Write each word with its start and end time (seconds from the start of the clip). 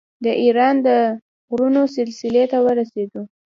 د 0.25 0.27
ایران 0.43 0.75
د 0.87 0.89
غرونو 1.49 1.81
سلسلې 1.95 2.43
ته 2.51 2.57
ورسېدو. 2.65 3.21